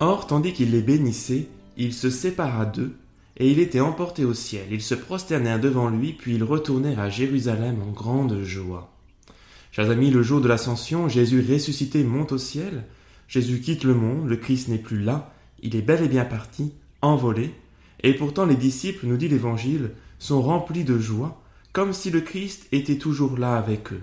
Or, 0.00 0.26
tandis 0.26 0.52
qu'il 0.52 0.70
les 0.70 0.82
bénissait, 0.82 1.48
il 1.76 1.92
se 1.92 2.08
sépara 2.08 2.66
d'eux, 2.66 2.96
et 3.36 3.50
il 3.50 3.58
était 3.58 3.80
emporté 3.80 4.24
au 4.24 4.34
ciel. 4.34 4.66
Ils 4.70 4.82
se 4.82 4.94
prosternèrent 4.94 5.60
devant 5.60 5.88
lui, 5.88 6.12
puis 6.12 6.34
ils 6.34 6.44
retournèrent 6.44 7.00
à 7.00 7.10
Jérusalem 7.10 7.82
en 7.82 7.90
grande 7.90 8.42
joie. 8.42 8.92
Chers 9.72 9.90
amis, 9.90 10.10
le 10.10 10.22
jour 10.22 10.40
de 10.40 10.48
l'ascension, 10.48 11.08
Jésus 11.08 11.44
ressuscité 11.48 12.04
monte 12.04 12.32
au 12.32 12.38
ciel. 12.38 12.84
Jésus 13.26 13.60
quitte 13.60 13.84
le 13.84 13.94
monde, 13.94 14.28
le 14.28 14.36
Christ 14.36 14.68
n'est 14.68 14.78
plus 14.78 15.00
là, 15.00 15.32
il 15.62 15.74
est 15.74 15.82
bel 15.82 16.02
et 16.02 16.08
bien 16.08 16.24
parti, 16.24 16.72
envolé, 17.02 17.52
et 18.02 18.14
pourtant 18.14 18.46
les 18.46 18.56
disciples, 18.56 19.06
nous 19.06 19.16
dit 19.16 19.28
l'Évangile, 19.28 19.90
sont 20.18 20.42
remplis 20.42 20.84
de 20.84 20.98
joie, 20.98 21.42
comme 21.72 21.92
si 21.92 22.10
le 22.10 22.20
Christ 22.20 22.66
était 22.72 22.98
toujours 22.98 23.36
là 23.36 23.56
avec 23.56 23.92
eux. 23.92 24.02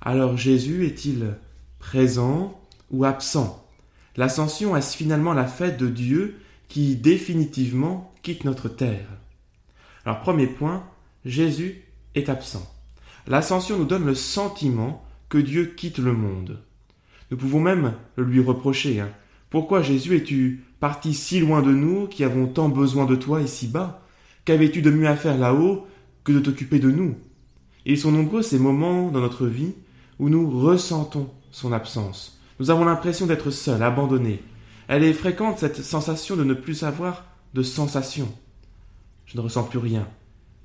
Alors 0.00 0.36
Jésus 0.36 0.84
est-il 0.84 1.36
présent 1.78 2.60
ou 2.90 3.04
absent? 3.04 3.64
L'ascension 4.16 4.76
est 4.76 4.94
finalement 4.94 5.32
la 5.32 5.46
fête 5.46 5.78
de 5.78 5.88
Dieu 5.88 6.38
qui 6.68 6.96
définitivement 6.96 8.12
quitte 8.22 8.44
notre 8.44 8.68
terre? 8.68 9.06
Alors 10.04 10.20
premier 10.20 10.46
point, 10.46 10.84
Jésus 11.24 11.82
est 12.14 12.28
absent. 12.28 12.70
L'ascension 13.26 13.78
nous 13.78 13.84
donne 13.84 14.04
le 14.04 14.14
sentiment 14.14 15.04
que 15.28 15.38
Dieu 15.38 15.72
quitte 15.76 15.98
le 15.98 16.12
monde. 16.12 16.60
Nous 17.30 17.36
pouvons 17.36 17.60
même 17.60 17.94
le 18.16 18.24
lui 18.24 18.40
reprocher. 18.40 19.00
Hein. 19.00 19.10
Pourquoi 19.48 19.80
Jésus 19.80 20.16
es-tu 20.16 20.64
parti 20.80 21.14
si 21.14 21.40
loin 21.40 21.62
de 21.62 21.72
nous 21.72 22.06
qui 22.06 22.24
avons 22.24 22.46
tant 22.46 22.68
besoin 22.68 23.06
de 23.06 23.16
toi 23.16 23.40
ici-bas? 23.40 24.02
Qu'avais-tu 24.44 24.82
de 24.82 24.90
mieux 24.90 25.08
à 25.08 25.16
faire 25.16 25.38
là-haut 25.38 25.86
que 26.24 26.32
de 26.32 26.40
t'occuper 26.40 26.80
de 26.80 26.90
nous? 26.90 27.16
Ils 27.86 27.98
sont 27.98 28.12
nombreux 28.12 28.42
ces 28.42 28.58
moments 28.58 29.10
dans 29.10 29.20
notre 29.20 29.46
vie 29.46 29.72
où 30.18 30.28
nous 30.28 30.50
ressentons 30.50 31.30
son 31.50 31.72
absence. 31.72 32.41
Nous 32.62 32.70
avons 32.70 32.84
l'impression 32.84 33.26
d'être 33.26 33.50
seuls, 33.50 33.82
abandonnés. 33.82 34.40
Elle 34.86 35.02
est 35.02 35.14
fréquente 35.14 35.58
cette 35.58 35.82
sensation 35.82 36.36
de 36.36 36.44
ne 36.44 36.54
plus 36.54 36.84
avoir 36.84 37.24
de 37.54 37.62
sensation. 37.64 38.32
Je 39.26 39.36
ne 39.36 39.42
ressens 39.42 39.64
plus 39.64 39.80
rien. 39.80 40.06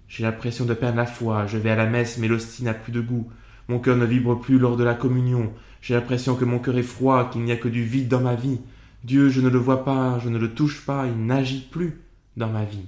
J'ai 0.08 0.22
l'impression 0.22 0.66
de 0.66 0.76
perdre 0.76 0.98
la 0.98 1.08
foi. 1.08 1.48
Je 1.48 1.58
vais 1.58 1.72
à 1.72 1.76
la 1.76 1.88
messe, 1.88 2.20
mais 2.20 2.28
l'hostie 2.28 2.64
n'a 2.64 2.76
plus 2.76 2.92
de 2.92 3.02
goût. 3.02 3.32
Mon 3.68 3.80
cœur 3.80 3.98
ne 3.98 4.06
vibre 4.06 4.40
plus 4.40 4.60
lors 4.60 4.78
de 4.78 4.84
la 4.84 4.94
communion. 4.94 5.52
J'ai 5.82 5.96
l'impression 5.96 6.36
que 6.36 6.46
mon 6.46 6.60
cœur 6.60 6.78
est 6.78 6.84
froid, 6.84 7.32
qu'il 7.32 7.42
n'y 7.42 7.52
a 7.52 7.58
que 7.58 7.68
du 7.68 7.84
vide 7.84 8.10
dans 8.10 8.22
ma 8.22 8.36
vie. 8.36 8.60
Dieu, 9.04 9.30
je 9.30 9.42
ne 9.42 9.50
le 9.50 9.58
vois 9.58 9.84
pas, 9.84 10.20
je 10.20 10.30
ne 10.30 10.38
le 10.38 10.54
touche 10.54 10.86
pas, 10.86 11.08
il 11.08 11.26
n'agit 11.26 11.62
plus 11.62 12.04
dans 12.36 12.52
ma 12.52 12.64
vie. 12.64 12.86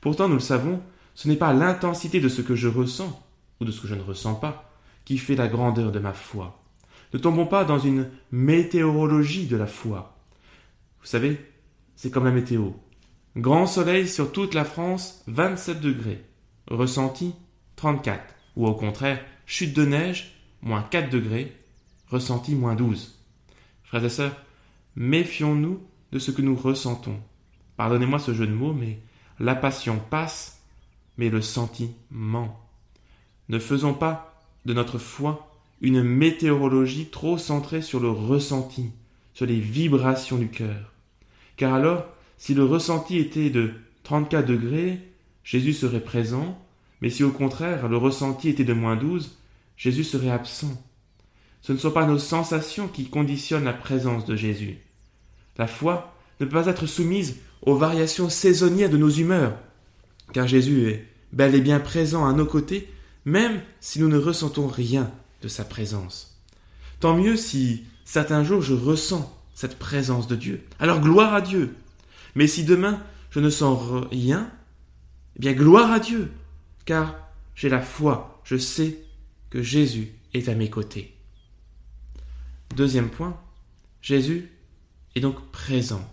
Pourtant, 0.00 0.28
nous 0.28 0.34
le 0.34 0.40
savons, 0.40 0.80
ce 1.16 1.26
n'est 1.26 1.34
pas 1.34 1.52
l'intensité 1.52 2.20
de 2.20 2.28
ce 2.28 2.40
que 2.40 2.54
je 2.54 2.68
ressens, 2.68 3.20
ou 3.60 3.64
de 3.64 3.72
ce 3.72 3.80
que 3.80 3.88
je 3.88 3.96
ne 3.96 4.02
ressens 4.02 4.36
pas, 4.36 4.70
qui 5.04 5.18
fait 5.18 5.34
la 5.34 5.48
grandeur 5.48 5.90
de 5.90 5.98
ma 5.98 6.12
foi. 6.12 6.62
Ne 7.12 7.18
tombons 7.18 7.46
pas 7.46 7.64
dans 7.64 7.78
une 7.78 8.10
météorologie 8.32 9.46
de 9.46 9.56
la 9.56 9.66
foi. 9.66 10.16
Vous 11.00 11.06
savez, 11.06 11.40
c'est 11.94 12.10
comme 12.10 12.24
la 12.24 12.30
météo. 12.30 12.70
Grand 13.36 13.66
soleil 13.66 14.08
sur 14.08 14.32
toute 14.32 14.54
la 14.54 14.64
France, 14.64 15.22
27 15.26 15.80
degrés. 15.80 16.24
Ressenti, 16.68 17.34
34. 17.76 18.22
Ou 18.56 18.66
au 18.66 18.74
contraire, 18.74 19.22
chute 19.44 19.74
de 19.74 19.84
neige, 19.84 20.34
moins 20.62 20.82
4 20.82 21.10
degrés. 21.10 21.56
Ressenti, 22.08 22.54
moins 22.54 22.74
12. 22.74 23.22
Frères 23.84 24.04
et 24.04 24.08
sœurs, 24.08 24.36
méfions-nous 24.96 25.80
de 26.12 26.18
ce 26.18 26.30
que 26.30 26.42
nous 26.42 26.56
ressentons. 26.56 27.20
Pardonnez-moi 27.76 28.18
ce 28.18 28.32
jeu 28.32 28.46
de 28.46 28.52
mots, 28.52 28.72
mais 28.72 28.98
la 29.38 29.54
passion 29.54 29.98
passe, 30.10 30.62
mais 31.18 31.28
le 31.28 31.42
sentiment. 31.42 32.68
Ne 33.48 33.58
faisons 33.58 33.94
pas 33.94 34.42
de 34.64 34.72
notre 34.72 34.98
foi 34.98 35.55
une 35.80 36.02
météorologie 36.02 37.06
trop 37.06 37.38
centrée 37.38 37.82
sur 37.82 38.00
le 38.00 38.10
ressenti, 38.10 38.90
sur 39.34 39.46
les 39.46 39.60
vibrations 39.60 40.38
du 40.38 40.48
cœur. 40.48 40.92
Car 41.56 41.74
alors, 41.74 42.06
si 42.38 42.54
le 42.54 42.64
ressenti 42.64 43.18
était 43.18 43.50
de 43.50 43.72
34 44.04 44.46
degrés, 44.46 45.00
Jésus 45.44 45.72
serait 45.72 46.00
présent, 46.00 46.58
mais 47.00 47.10
si 47.10 47.24
au 47.24 47.30
contraire 47.30 47.88
le 47.88 47.96
ressenti 47.96 48.48
était 48.48 48.64
de 48.64 48.72
moins 48.72 48.96
12, 48.96 49.38
Jésus 49.76 50.04
serait 50.04 50.30
absent. 50.30 50.82
Ce 51.60 51.72
ne 51.72 51.78
sont 51.78 51.90
pas 51.90 52.06
nos 52.06 52.18
sensations 52.18 52.88
qui 52.88 53.08
conditionnent 53.08 53.64
la 53.64 53.72
présence 53.72 54.24
de 54.24 54.36
Jésus. 54.36 54.78
La 55.58 55.66
foi 55.66 56.14
ne 56.40 56.46
peut 56.46 56.52
pas 56.52 56.66
être 56.66 56.86
soumise 56.86 57.36
aux 57.62 57.76
variations 57.76 58.28
saisonnières 58.28 58.90
de 58.90 58.96
nos 58.96 59.10
humeurs, 59.10 59.56
car 60.32 60.46
Jésus 60.46 60.88
est 60.88 61.06
bel 61.32 61.54
et 61.54 61.60
bien 61.60 61.80
présent 61.80 62.26
à 62.26 62.32
nos 62.32 62.46
côtés, 62.46 62.88
même 63.24 63.60
si 63.80 64.00
nous 64.00 64.08
ne 64.08 64.18
ressentons 64.18 64.68
rien 64.68 65.10
de 65.42 65.48
sa 65.48 65.64
présence. 65.64 66.40
Tant 67.00 67.16
mieux 67.16 67.36
si 67.36 67.84
certains 68.04 68.44
jours 68.44 68.62
je 68.62 68.74
ressens 68.74 69.32
cette 69.54 69.78
présence 69.78 70.26
de 70.26 70.36
Dieu. 70.36 70.64
Alors 70.78 71.00
gloire 71.00 71.34
à 71.34 71.40
Dieu. 71.40 71.74
Mais 72.34 72.46
si 72.46 72.64
demain 72.64 73.02
je 73.30 73.40
ne 73.40 73.50
sens 73.50 74.06
rien, 74.10 74.50
eh 75.36 75.40
bien 75.40 75.52
gloire 75.52 75.92
à 75.92 75.98
Dieu, 75.98 76.30
car 76.84 77.16
j'ai 77.54 77.68
la 77.68 77.80
foi, 77.80 78.40
je 78.44 78.56
sais 78.56 78.98
que 79.50 79.62
Jésus 79.62 80.12
est 80.34 80.48
à 80.48 80.54
mes 80.54 80.70
côtés. 80.70 81.14
Deuxième 82.74 83.08
point, 83.08 83.38
Jésus 84.02 84.50
est 85.14 85.20
donc 85.20 85.50
présent. 85.50 86.06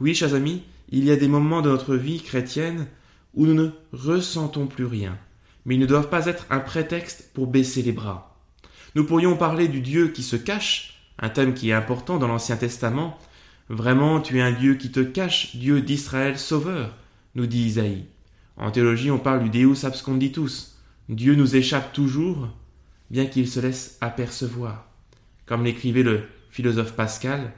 Oui, 0.00 0.14
chers 0.14 0.34
amis, 0.34 0.62
il 0.90 1.04
y 1.04 1.10
a 1.10 1.16
des 1.16 1.28
moments 1.28 1.62
de 1.62 1.70
notre 1.70 1.96
vie 1.96 2.22
chrétienne 2.22 2.86
où 3.34 3.46
nous 3.46 3.54
ne 3.54 3.70
ressentons 3.92 4.66
plus 4.66 4.84
rien, 4.84 5.18
mais 5.64 5.74
ils 5.74 5.80
ne 5.80 5.86
doivent 5.86 6.10
pas 6.10 6.26
être 6.26 6.46
un 6.50 6.60
prétexte 6.60 7.30
pour 7.32 7.46
baisser 7.46 7.82
les 7.82 7.92
bras. 7.92 8.35
Nous 8.96 9.04
pourrions 9.04 9.36
parler 9.36 9.68
du 9.68 9.82
Dieu 9.82 10.08
qui 10.08 10.22
se 10.22 10.36
cache, 10.36 10.94
un 11.18 11.28
thème 11.28 11.52
qui 11.52 11.68
est 11.68 11.74
important 11.74 12.16
dans 12.16 12.28
l'Ancien 12.28 12.56
Testament, 12.56 13.18
Vraiment, 13.68 14.22
tu 14.22 14.38
es 14.38 14.40
un 14.40 14.52
Dieu 14.52 14.76
qui 14.76 14.90
te 14.90 15.00
cache, 15.00 15.54
Dieu 15.54 15.82
d'Israël 15.82 16.38
sauveur, 16.38 16.96
nous 17.34 17.46
dit 17.46 17.66
Isaïe. 17.66 18.06
En 18.56 18.70
théologie, 18.70 19.10
on 19.10 19.18
parle 19.18 19.50
du 19.50 19.50
Deus 19.50 19.84
absconditus. 19.84 20.78
Dieu 21.10 21.34
nous 21.34 21.56
échappe 21.56 21.92
toujours, 21.92 22.48
bien 23.10 23.26
qu'il 23.26 23.46
se 23.48 23.60
laisse 23.60 23.98
apercevoir. 24.00 24.88
Comme 25.44 25.64
l'écrivait 25.64 26.02
le 26.02 26.22
philosophe 26.48 26.94
Pascal, 26.94 27.52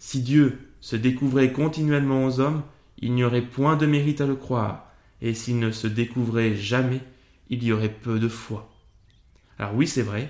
si 0.00 0.20
Dieu 0.20 0.58
se 0.80 0.96
découvrait 0.96 1.52
continuellement 1.52 2.24
aux 2.24 2.40
hommes, 2.40 2.64
il 2.98 3.14
n'y 3.14 3.22
aurait 3.22 3.42
point 3.42 3.76
de 3.76 3.86
mérite 3.86 4.20
à 4.20 4.26
le 4.26 4.34
croire, 4.34 4.90
et 5.20 5.32
s'il 5.32 5.60
ne 5.60 5.70
se 5.70 5.86
découvrait 5.86 6.56
jamais, 6.56 7.02
il 7.50 7.62
y 7.62 7.72
aurait 7.72 7.88
peu 7.88 8.18
de 8.18 8.28
foi. 8.28 8.68
Alors 9.60 9.76
oui, 9.76 9.86
c'est 9.86 10.02
vrai, 10.02 10.28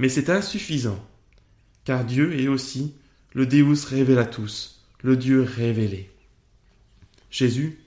mais 0.00 0.08
c'est 0.08 0.30
insuffisant, 0.30 0.98
car 1.84 2.06
Dieu 2.06 2.40
est 2.40 2.48
aussi 2.48 2.94
le 3.34 3.44
Deus 3.44 3.84
tous, 4.30 4.82
le 5.02 5.14
Dieu 5.14 5.42
révélé. 5.42 6.08
Jésus, 7.30 7.80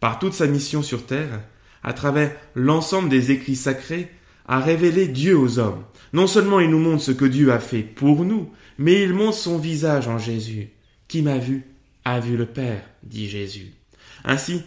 par 0.00 0.18
toute 0.18 0.32
sa 0.34 0.48
mission 0.48 0.82
sur 0.82 1.06
terre, 1.06 1.44
à 1.84 1.92
travers 1.92 2.34
l'ensemble 2.56 3.08
des 3.08 3.30
écrits 3.30 3.54
sacrés, 3.54 4.10
a 4.48 4.58
révélé 4.58 5.06
Dieu 5.06 5.38
aux 5.38 5.60
hommes. 5.60 5.84
Non 6.12 6.26
seulement 6.26 6.58
il 6.58 6.70
nous 6.70 6.80
montre 6.80 7.04
ce 7.04 7.12
que 7.12 7.24
Dieu 7.24 7.52
a 7.52 7.60
fait 7.60 7.84
pour 7.84 8.24
nous, 8.24 8.50
mais 8.76 9.04
il 9.04 9.14
montre 9.14 9.38
son 9.38 9.56
visage 9.56 10.08
en 10.08 10.18
Jésus. 10.18 10.70
Qui 11.06 11.22
m'a 11.22 11.38
vu 11.38 11.62
a 12.04 12.18
vu 12.18 12.36
le 12.36 12.46
Père, 12.46 12.82
dit 13.04 13.28
Jésus. 13.28 13.74
Ainsi, 14.24 14.64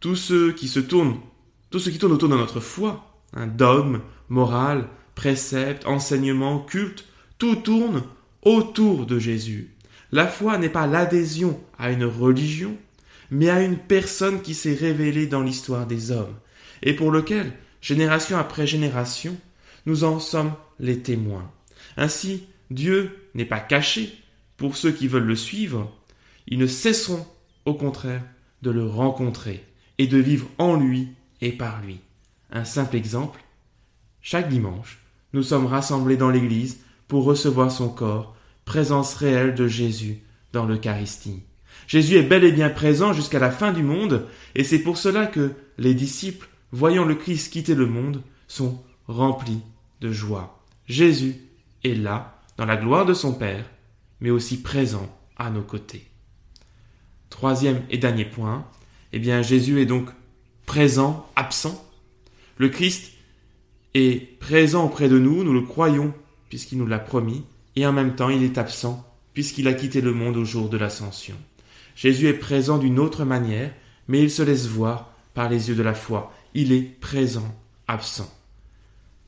tous 0.00 0.16
ceux 0.16 0.52
qui 0.52 0.68
se 0.68 0.80
tournent, 0.80 1.18
tous 1.70 1.78
ceux 1.78 1.90
qui 1.90 1.98
tournent 1.98 2.12
autour 2.12 2.28
de 2.28 2.36
notre 2.36 2.60
foi, 2.60 3.22
un 3.32 3.46
dogme, 3.46 4.02
morale, 4.28 4.86
précepte, 5.22 5.86
enseignement, 5.86 6.58
culte, 6.58 7.04
tout 7.38 7.54
tourne 7.54 8.02
autour 8.42 9.06
de 9.06 9.20
Jésus. 9.20 9.70
La 10.10 10.26
foi 10.26 10.58
n'est 10.58 10.68
pas 10.68 10.88
l'adhésion 10.88 11.60
à 11.78 11.92
une 11.92 12.04
religion, 12.04 12.76
mais 13.30 13.48
à 13.48 13.62
une 13.62 13.78
personne 13.78 14.42
qui 14.42 14.52
s'est 14.52 14.74
révélée 14.74 15.28
dans 15.28 15.44
l'histoire 15.44 15.86
des 15.86 16.10
hommes, 16.10 16.34
et 16.82 16.92
pour 16.92 17.12
lequel, 17.12 17.52
génération 17.80 18.36
après 18.36 18.66
génération, 18.66 19.36
nous 19.86 20.02
en 20.02 20.18
sommes 20.18 20.54
les 20.80 20.98
témoins. 20.98 21.48
Ainsi, 21.96 22.48
Dieu 22.72 23.28
n'est 23.34 23.44
pas 23.44 23.60
caché 23.60 24.12
pour 24.56 24.76
ceux 24.76 24.90
qui 24.90 25.06
veulent 25.06 25.22
le 25.22 25.36
suivre, 25.36 25.96
ils 26.48 26.58
ne 26.58 26.66
cesseront, 26.66 27.24
au 27.64 27.74
contraire, 27.74 28.24
de 28.62 28.72
le 28.72 28.88
rencontrer 28.88 29.64
et 29.98 30.08
de 30.08 30.18
vivre 30.18 30.48
en 30.58 30.74
lui 30.74 31.10
et 31.40 31.52
par 31.52 31.80
lui. 31.80 32.00
Un 32.50 32.64
simple 32.64 32.96
exemple, 32.96 33.40
chaque 34.20 34.48
dimanche, 34.48 35.01
nous 35.32 35.42
sommes 35.42 35.66
rassemblés 35.66 36.16
dans 36.16 36.30
l'Église 36.30 36.80
pour 37.08 37.24
recevoir 37.24 37.70
son 37.70 37.88
corps 37.88 38.36
présence 38.64 39.14
réelle 39.14 39.54
de 39.54 39.66
Jésus 39.66 40.22
dans 40.52 40.66
l'Eucharistie. 40.66 41.42
Jésus 41.86 42.16
est 42.16 42.22
bel 42.22 42.44
et 42.44 42.52
bien 42.52 42.70
présent 42.70 43.12
jusqu'à 43.12 43.38
la 43.38 43.50
fin 43.50 43.72
du 43.72 43.82
monde, 43.82 44.26
et 44.54 44.64
c'est 44.64 44.78
pour 44.78 44.96
cela 44.96 45.26
que 45.26 45.52
les 45.78 45.94
disciples, 45.94 46.48
voyant 46.70 47.04
le 47.04 47.14
Christ 47.14 47.52
quitter 47.52 47.74
le 47.74 47.86
monde, 47.86 48.22
sont 48.46 48.82
remplis 49.08 49.60
de 50.00 50.12
joie. 50.12 50.62
Jésus 50.86 51.36
est 51.84 51.94
là, 51.94 52.40
dans 52.56 52.66
la 52.66 52.76
gloire 52.76 53.04
de 53.04 53.14
son 53.14 53.32
Père, 53.32 53.64
mais 54.20 54.30
aussi 54.30 54.62
présent 54.62 55.08
à 55.36 55.50
nos 55.50 55.62
côtés. 55.62 56.06
Troisième 57.30 57.82
et 57.90 57.98
dernier 57.98 58.24
point, 58.24 58.66
eh 59.12 59.18
bien 59.18 59.42
Jésus 59.42 59.80
est 59.80 59.86
donc 59.86 60.08
présent, 60.66 61.28
absent. 61.34 61.82
Le 62.58 62.68
Christ 62.68 63.12
est 63.94 64.38
présent 64.38 64.84
auprès 64.84 65.08
de 65.08 65.18
nous, 65.18 65.44
nous 65.44 65.52
le 65.52 65.62
croyons, 65.62 66.12
puisqu'il 66.48 66.78
nous 66.78 66.86
l'a 66.86 66.98
promis, 66.98 67.44
et 67.76 67.86
en 67.86 67.92
même 67.92 68.14
temps 68.14 68.28
il 68.28 68.42
est 68.42 68.58
absent 68.58 69.06
puisqu'il 69.34 69.68
a 69.68 69.72
quitté 69.72 70.00
le 70.00 70.12
monde 70.12 70.36
au 70.36 70.44
jour 70.44 70.68
de 70.68 70.76
l'ascension. 70.76 71.36
Jésus 71.94 72.28
est 72.28 72.34
présent 72.34 72.78
d'une 72.78 72.98
autre 72.98 73.24
manière, 73.24 73.72
mais 74.08 74.22
il 74.22 74.30
se 74.30 74.42
laisse 74.42 74.66
voir 74.66 75.10
par 75.34 75.48
les 75.48 75.68
yeux 75.68 75.74
de 75.74 75.82
la 75.82 75.94
foi. 75.94 76.32
Il 76.54 76.72
est 76.72 76.82
présent, 76.82 77.54
absent. 77.88 78.30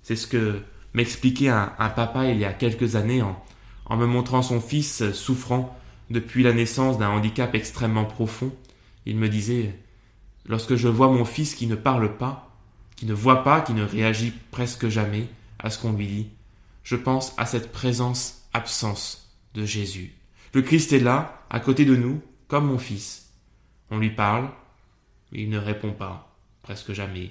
C'est 0.03 0.17
ce 0.17 0.27
que 0.27 0.61
m'expliquait 0.93 1.49
un, 1.49 1.69
papa 1.95 2.27
il 2.27 2.39
y 2.39 2.45
a 2.45 2.53
quelques 2.53 2.97
années 2.97 3.23
en, 3.23 3.43
en 3.87 3.97
me 3.97 4.07
montrant 4.07 4.43
son 4.43 4.61
fils 4.61 5.11
souffrant 5.13 5.77
depuis 6.11 6.43
la 6.43 6.53
naissance 6.53 6.99
d'un 6.99 7.09
handicap 7.09 7.55
extrêmement 7.55 8.05
profond. 8.05 8.53
Il 9.07 9.17
me 9.17 9.29
disait 9.29 9.75
Lorsque 10.47 10.77
je 10.77 10.89
vois 10.89 11.09
mon 11.09 11.25
fils 11.25 11.55
qui 11.55 11.67
ne 11.67 11.75
parle 11.75 12.17
pas, 12.19 12.54
qui 13.05 13.11
ne 13.11 13.15
voit 13.15 13.45
pas, 13.45 13.61
qui 13.61 13.75
ne 13.75 13.85
réagit 13.85 14.33
presque 14.51 14.89
jamais 14.89 15.27
à 15.59 15.69
ce 15.69 15.79
qu'on 15.79 15.93
lui 15.93 16.06
dit, 16.06 16.29
je 16.85 16.97
pense 16.97 17.35
à 17.37 17.45
cette 17.45 17.71
présence 17.71 18.49
absence 18.55 19.31
de 19.53 19.67
Jésus. 19.67 20.15
Le 20.55 20.62
Christ 20.62 20.91
est 20.95 21.01
là, 21.01 21.45
à 21.51 21.61
côté 21.61 21.85
de 21.85 21.97
nous, 21.97 22.23
comme 22.49 22.67
mon 22.67 22.79
fils. 22.79 23.31
On 23.91 23.99
lui 23.99 24.09
parle, 24.09 24.49
il 25.33 25.51
ne 25.51 25.59
répond 25.59 25.93
pas, 25.93 26.35
presque 26.62 26.95
jamais. 26.95 27.31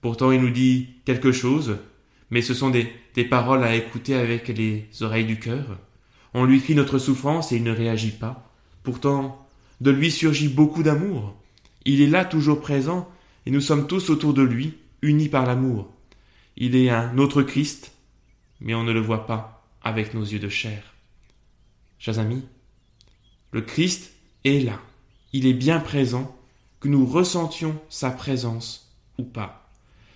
Pourtant 0.00 0.32
il 0.32 0.40
nous 0.40 0.50
dit 0.50 0.88
quelque 1.04 1.30
chose, 1.30 1.76
mais 2.32 2.42
ce 2.42 2.52
sont 2.52 2.70
des, 2.70 2.92
des 3.14 3.24
paroles 3.24 3.62
à 3.62 3.76
écouter 3.76 4.16
avec 4.16 4.48
les 4.48 4.88
oreilles 5.02 5.24
du 5.24 5.38
cœur. 5.38 5.78
On 6.34 6.46
lui 6.46 6.60
crie 6.60 6.74
notre 6.74 6.98
souffrance 6.98 7.52
et 7.52 7.56
il 7.58 7.62
ne 7.62 7.70
réagit 7.70 8.10
pas. 8.10 8.50
Pourtant, 8.82 9.46
de 9.80 9.92
lui 9.92 10.10
surgit 10.10 10.48
beaucoup 10.48 10.82
d'amour. 10.82 11.36
Il 11.84 12.00
est 12.00 12.08
là 12.08 12.24
toujours 12.24 12.60
présent, 12.60 13.08
et 13.46 13.52
nous 13.52 13.60
sommes 13.60 13.86
tous 13.86 14.10
autour 14.10 14.34
de 14.34 14.42
lui, 14.42 14.74
unis 15.02 15.28
par 15.28 15.46
l'amour. 15.46 15.92
Il 16.56 16.76
est 16.76 16.90
un 16.90 17.18
autre 17.18 17.42
Christ, 17.42 17.92
mais 18.60 18.74
on 18.74 18.84
ne 18.84 18.92
le 18.92 19.00
voit 19.00 19.26
pas 19.26 19.66
avec 19.82 20.14
nos 20.14 20.22
yeux 20.22 20.38
de 20.38 20.48
chair. 20.48 20.94
Chers 21.98 22.18
amis, 22.18 22.44
le 23.50 23.60
Christ 23.60 24.12
est 24.44 24.64
là. 24.64 24.80
Il 25.32 25.46
est 25.46 25.54
bien 25.54 25.80
présent, 25.80 26.36
que 26.80 26.88
nous 26.88 27.06
ressentions 27.06 27.80
sa 27.88 28.10
présence 28.10 28.92
ou 29.18 29.22
pas. 29.22 29.70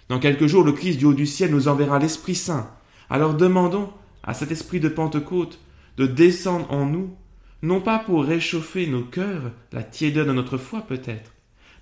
Dans 0.09 0.19
quelques 0.19 0.47
jours, 0.47 0.65
le 0.65 0.73
Christ 0.73 0.99
du 0.99 1.05
haut 1.05 1.15
du 1.15 1.27
ciel 1.27 1.53
nous 1.53 1.69
enverra 1.69 1.99
l'Esprit 1.99 2.35
Saint. 2.35 2.71
Alors 3.09 3.35
demandons 3.35 3.93
à 4.25 4.35
cet 4.35 4.51
Esprit 4.51 4.81
de 4.81 4.89
Pentecôte 4.89 5.61
de 5.97 6.07
descendre 6.07 6.71
en 6.73 6.87
nous, 6.87 7.15
non 7.63 7.81
pas 7.81 7.99
pour 7.99 8.25
réchauffer 8.25 8.87
nos 8.87 9.03
cœurs, 9.03 9.53
la 9.73 9.83
tiédeur 9.83 10.27
de 10.27 10.33
notre 10.33 10.59
foi 10.59 10.83
peut-être, 10.83 11.33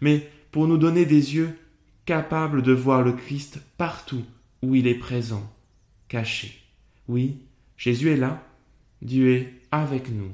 mais 0.00 0.30
pour 0.52 0.68
nous 0.68 0.78
donner 0.78 1.06
des 1.06 1.34
yeux 1.34 1.58
capables 2.04 2.62
de 2.62 2.72
voir 2.72 3.02
le 3.02 3.12
Christ 3.12 3.60
partout 3.76 4.24
où 4.62 4.74
il 4.74 4.86
est 4.86 4.94
présent, 4.94 5.50
caché. 6.08 6.62
Oui, 7.08 7.38
Jésus 7.76 8.10
est 8.10 8.16
là, 8.16 8.42
Dieu 9.02 9.34
est 9.34 9.52
avec 9.70 10.10
nous, 10.10 10.30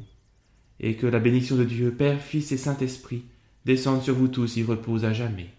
et 0.78 0.96
que 0.96 1.06
la 1.06 1.19
bénédiction 1.19 1.56
de 1.56 1.64
Dieu, 1.64 1.93
Père, 1.93 2.20
Fils 2.20 2.52
et 2.52 2.56
Saint-Esprit 2.56 3.25
descende 3.64 4.02
sur 4.02 4.14
vous 4.14 4.28
tous 4.28 4.56
y 4.56 4.62
repose 4.62 5.05
à 5.05 5.12
jamais. 5.12 5.50